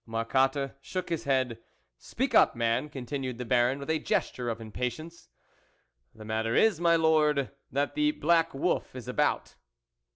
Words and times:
Marcotte 0.07 0.71
shook 0.81 1.09
his 1.09 1.25
head." 1.25 1.59
Speak 1.99 2.33
up, 2.33 2.55
man," 2.55 2.89
continued 2.89 3.37
the 3.37 3.45
Baron 3.45 3.77
with 3.77 3.91
a 3.91 3.99
gesture 3.99 4.49
of 4.49 4.59
impatience. 4.59 5.29
"The 6.15 6.25
matter 6.25 6.55
is, 6.55 6.81
my 6.81 6.95
Lord, 6.95 7.51
that 7.71 7.93
the 7.93 8.09
black 8.09 8.51
wolf 8.55 8.95
is 8.95 9.07
about." 9.07 9.53